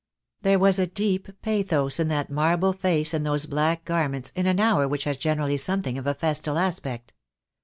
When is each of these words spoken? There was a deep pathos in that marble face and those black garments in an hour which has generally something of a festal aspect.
There 0.41 0.57
was 0.57 0.79
a 0.79 0.87
deep 0.87 1.27
pathos 1.43 1.99
in 1.99 2.07
that 2.07 2.31
marble 2.31 2.73
face 2.73 3.13
and 3.13 3.23
those 3.23 3.45
black 3.45 3.85
garments 3.85 4.31
in 4.35 4.47
an 4.47 4.59
hour 4.59 4.87
which 4.87 5.03
has 5.03 5.15
generally 5.15 5.57
something 5.57 5.95
of 5.99 6.07
a 6.07 6.15
festal 6.15 6.57
aspect. 6.57 7.13